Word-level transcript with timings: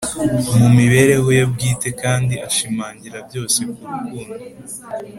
mu 0.57 0.67
mibereho 0.77 1.27
ye 1.37 1.43
bwite 1.51 1.89
kandi 2.01 2.33
ashimangira 2.47 3.17
byose 3.27 3.59
ku 3.71 3.81
rukundo, 3.89 4.35